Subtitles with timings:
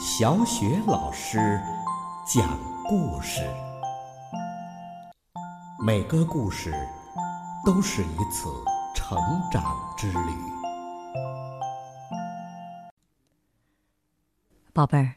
[0.00, 1.60] 小雪老师
[2.24, 3.40] 讲故事，
[5.84, 6.72] 每个故事
[7.66, 8.48] 都是一次
[8.94, 9.18] 成
[9.50, 10.30] 长之旅。
[14.72, 15.16] 宝贝儿，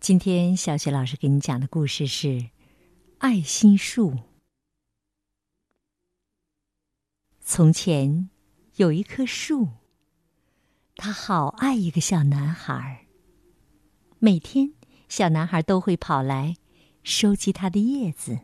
[0.00, 2.28] 今天小雪老师给你讲的故事是
[3.18, 4.12] 《爱心树》。
[7.42, 8.30] 从前
[8.76, 9.68] 有一棵树，
[10.96, 13.00] 它好爱一个小男孩儿。
[14.24, 14.74] 每天，
[15.08, 16.54] 小男孩都会跑来
[17.02, 18.38] 收集它的叶子，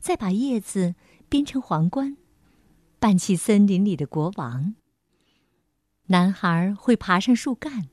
[0.00, 0.96] 再把叶子
[1.28, 2.16] 编成皇冠，
[2.98, 4.74] 扮起森林里的国王。
[6.06, 7.88] 男孩会爬上树干，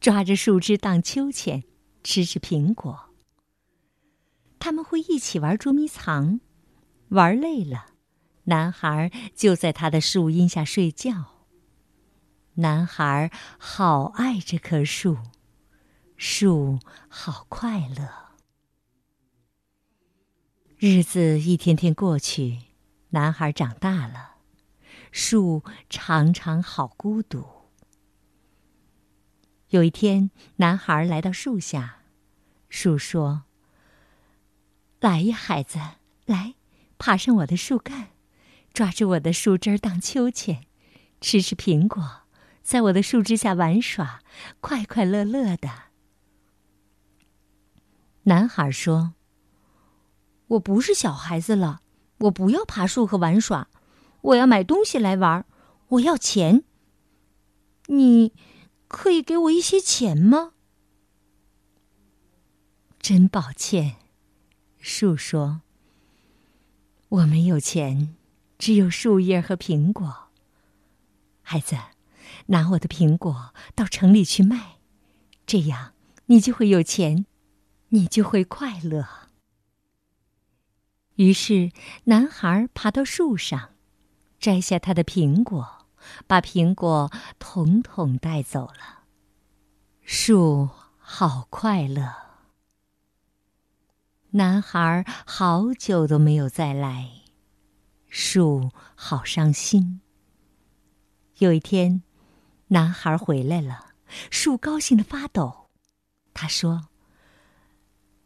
[0.00, 1.64] 抓着树枝荡秋千，
[2.04, 3.08] 吃吃苹果。
[4.58, 6.40] 他们会一起玩捉迷藏，
[7.08, 7.86] 玩累了，
[8.44, 11.46] 男孩就在他的树荫下睡觉。
[12.56, 15.16] 男孩好爱这棵树。
[16.16, 18.08] 树好快乐。
[20.78, 22.62] 日子一天天过去，
[23.10, 24.36] 男孩长大了，
[25.12, 27.44] 树常常好孤独。
[29.68, 31.98] 有一天，男孩来到树下，
[32.70, 33.44] 树说
[35.00, 35.78] ：“来呀，孩子，
[36.24, 36.54] 来，
[36.96, 38.08] 爬上我的树干，
[38.72, 40.64] 抓住我的树枝荡秋千，
[41.20, 42.22] 吃吃苹果，
[42.62, 44.22] 在我的树枝下玩耍，
[44.60, 45.84] 快快乐乐的。”
[48.28, 49.14] 男孩说
[50.48, 51.80] ：“我不是小孩子了，
[52.18, 53.68] 我不要爬树和玩耍，
[54.20, 55.46] 我要买东西来玩，
[55.90, 56.64] 我要钱。
[57.86, 58.32] 你
[58.88, 60.54] 可以给我一些钱吗？”
[62.98, 63.94] 真抱歉，
[64.80, 65.60] 树说
[67.08, 68.16] ：“我没有钱，
[68.58, 70.30] 只有树叶和苹果。
[71.42, 71.76] 孩子，
[72.46, 74.78] 拿我的苹果到城里去卖，
[75.46, 75.92] 这样
[76.24, 77.26] 你就会有钱。”
[77.88, 79.06] 你就会快乐。
[81.14, 81.70] 于是，
[82.04, 83.70] 男孩爬到树上，
[84.38, 85.86] 摘下他的苹果，
[86.26, 89.04] 把苹果统统带走了。
[90.02, 90.68] 树
[90.98, 92.12] 好快乐。
[94.30, 97.22] 男孩好久都没有再来，
[98.08, 100.00] 树好伤心。
[101.38, 102.02] 有一天，
[102.68, 103.94] 男孩回来了，
[104.30, 105.70] 树高兴的发抖。
[106.34, 106.88] 他说。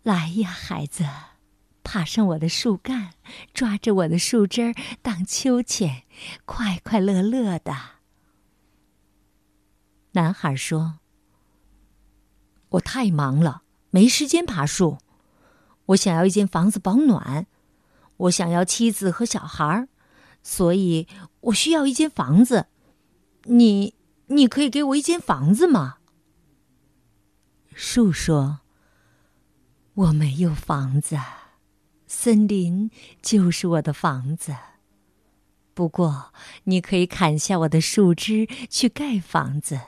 [0.02, 1.04] 来呀，孩子，
[1.84, 3.10] 爬上我的树干，
[3.52, 6.04] 抓着我的树枝儿荡秋千，
[6.46, 7.74] 快快乐乐的。
[10.12, 11.00] 男孩说
[12.70, 14.96] ：“我太忙了，没时间爬树。
[15.86, 17.46] 我想要一间房子保暖，
[18.16, 19.86] 我想要妻子和小孩，
[20.42, 21.06] 所以
[21.40, 22.68] 我需要一间房子。
[23.44, 23.94] 你，
[24.28, 25.98] 你可以给我一间房子吗？”
[27.76, 28.60] 树说。
[30.00, 31.18] 我没有房子，
[32.06, 32.90] 森林
[33.20, 34.56] 就是我的房子。
[35.74, 36.32] 不过，
[36.64, 39.78] 你可以砍下我的树枝去盖房子，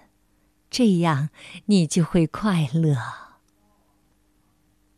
[0.69, 1.31] 这样
[1.65, 2.99] 你就会快乐。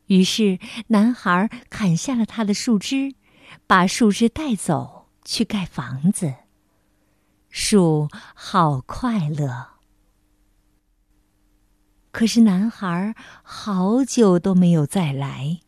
[0.07, 0.59] 于是，
[0.89, 3.15] 男孩砍下了他的树枝，
[3.69, 6.35] 把树枝带走去盖房子。
[7.51, 9.74] 树好快乐。
[12.15, 15.63] 可是男孩好久都没有再来，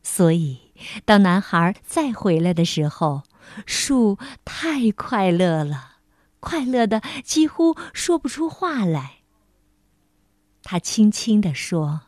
[0.00, 0.72] 所以
[1.04, 3.24] 当男孩再回来的时候，
[3.66, 5.96] 树太快乐了，
[6.38, 9.22] 快乐的几乎说不出话来。
[10.62, 12.02] 他轻轻地说：“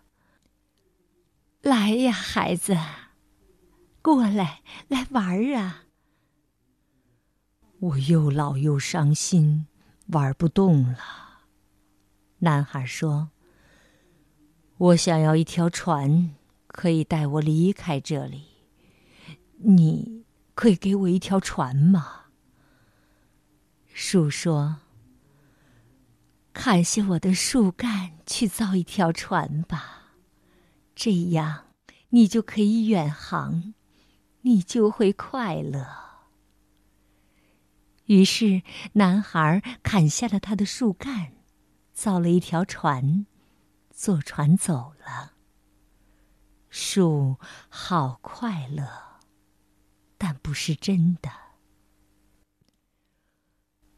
[1.61, 2.79] 来呀，孩子，
[4.01, 5.83] 过来，来玩啊！
[7.81, 9.67] 我又老又伤心，
[10.13, 10.99] 玩不动了。”
[12.39, 13.31] 男孩说。
[14.79, 16.37] 我想要一条船，
[16.69, 18.45] 可以带我离开这里。
[19.57, 20.25] 你
[20.55, 22.27] 可以给我一条船吗？
[23.93, 24.77] 树说
[26.55, 30.13] ：“砍下我的树干去造一条船吧，
[30.95, 31.65] 这样
[32.11, 33.75] 你就可以远航，
[34.43, 35.85] 你就会快乐。”
[38.07, 41.33] 于是，男孩砍下了他的树干，
[41.93, 43.27] 造了一条船。
[44.01, 45.33] 坐船走了。
[46.69, 47.37] 树
[47.69, 48.89] 好快乐，
[50.17, 51.29] 但不是真的。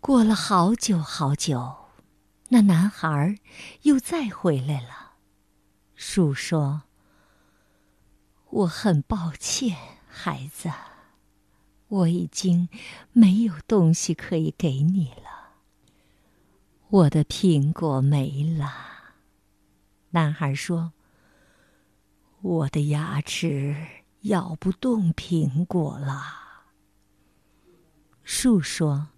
[0.01, 1.91] 过了好久好久，
[2.49, 3.39] 那男孩
[3.83, 5.17] 又再回来了。
[5.95, 6.85] 树说
[8.49, 9.77] ：“我很抱歉，
[10.09, 10.71] 孩子，
[11.89, 12.71] 我已经
[13.13, 15.59] 没有东西可以给你了。
[16.89, 18.87] 我的苹果没了。”
[20.13, 20.93] 男孩说
[22.43, 23.77] ：“我的牙齿
[24.23, 26.65] 咬不动苹果了。
[28.25, 29.11] 树说：“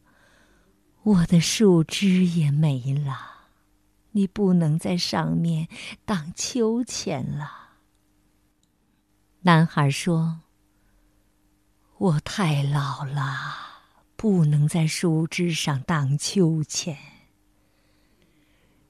[1.03, 3.49] 我的树枝也没了，
[4.11, 5.67] 你不能在上面
[6.05, 7.71] 荡秋千了。”
[9.41, 10.41] 男孩说
[11.97, 13.25] ：“我太老了，
[14.15, 16.99] 不能在树枝上荡秋千。”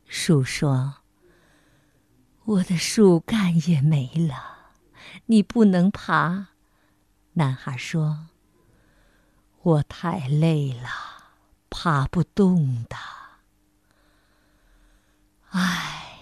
[0.09, 1.02] 树说。
[2.45, 4.73] 我的树干也没了，
[5.27, 6.49] 你不能爬。
[7.35, 8.27] 男孩说
[9.63, 10.89] ：“我太累了，
[11.71, 12.97] 爬不动的。”
[15.51, 16.19] 唉，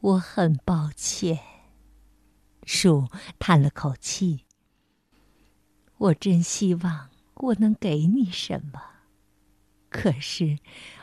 [0.00, 1.38] 我很抱歉。
[2.64, 4.46] 树叹了口气。
[5.98, 8.82] 我真希望我能给你什么，
[9.90, 10.58] 可是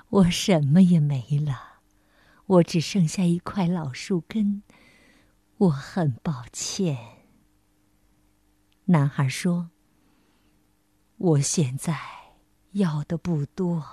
[0.10, 1.73] 我什么也没了。
[2.46, 4.64] 我只剩下一块老树根，
[5.58, 6.98] 我很抱歉。
[8.86, 9.70] 男孩说
[11.18, 11.98] ：“我现在
[12.72, 13.86] 要的不多，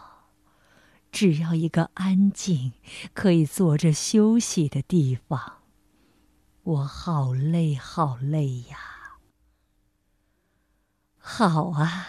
[1.12, 2.73] 只要一个安静、
[3.14, 5.58] 可以坐着休息的地方。
[6.62, 8.79] 我好累，好累呀！”
[11.23, 12.08] 好啊，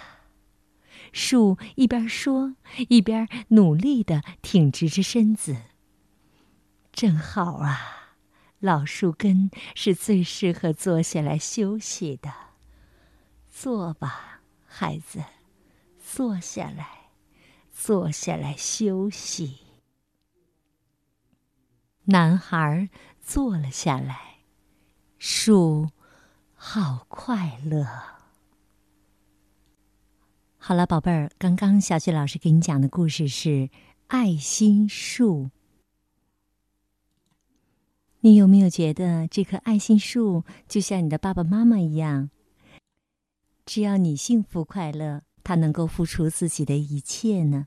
[1.13, 2.55] 树一边说，
[2.89, 5.55] 一边努力的挺直着身子。
[6.91, 8.15] 正好啊，
[8.59, 12.31] 老树根是最适合坐下来休息的。
[13.49, 15.23] 坐吧，孩子，
[16.03, 17.09] 坐下来，
[17.71, 19.59] 坐下来休息。
[22.05, 22.89] 男孩
[23.21, 24.39] 坐了下来，
[25.17, 25.89] 树
[26.53, 27.87] 好快乐。
[30.57, 33.49] 好了，宝贝儿，刚刚小雪老师给你讲的故事是
[34.07, 35.45] 《爱心树》。
[38.23, 42.29] 你有没有觉得这棵爱心树就像你的爸爸妈妈一样？
[43.65, 47.65] 只要你幸福快乐，它能够付出自己的一切呢？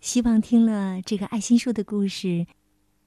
[0.00, 2.46] 希望听了这个爱心树的故事，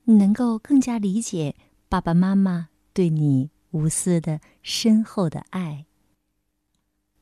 [0.05, 1.55] 你能够更加理解
[1.89, 5.85] 爸爸妈妈对你无私的深厚的爱。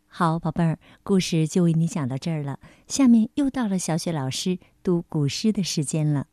[0.05, 2.59] 好，宝贝儿，故事就为你讲到这儿了。
[2.87, 6.27] 下面又到了小雪老师读古诗的时间了。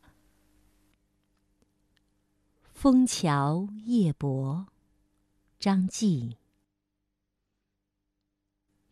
[2.81, 4.65] 枫桥夜泊》
[5.59, 6.37] 张继。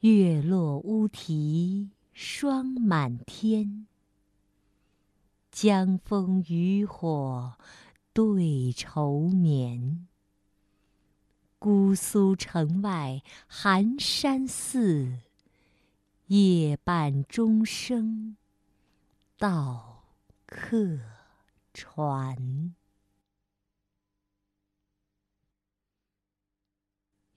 [0.02, 3.88] 月落乌啼霜满天，
[5.50, 7.58] 江枫渔火
[8.14, 10.08] 对愁眠。
[11.58, 15.18] 姑苏城外寒山寺，
[16.28, 18.38] 夜半钟声
[19.36, 20.04] 到
[20.46, 21.00] 客
[21.74, 22.76] 船。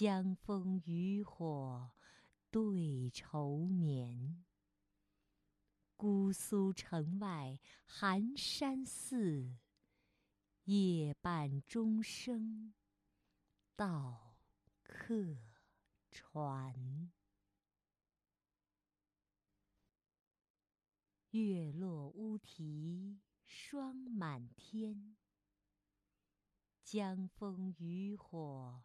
[0.00, 1.90] 江枫渔火
[2.52, 4.44] 对愁眠。
[5.96, 9.56] 姑苏城外寒山寺，
[10.66, 12.72] 夜半钟声
[13.74, 14.36] 到
[14.84, 15.36] 客
[16.12, 17.10] 船。
[21.30, 25.16] 月落乌啼霜满天，
[26.84, 28.84] 江枫渔火。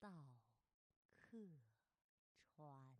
[0.00, 0.08] 到
[1.20, 1.36] 客
[2.56, 2.99] 船。